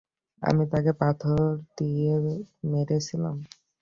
[0.41, 1.41] আমি তাকে পাথর
[1.77, 2.11] দিয়ে
[2.71, 3.35] মেরেছিলাম।